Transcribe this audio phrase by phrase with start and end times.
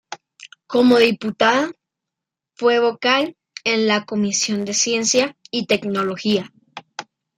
[0.65, 1.71] Como diputada
[2.55, 6.51] fue vocal en la comisión de Ciencia y Tecnología.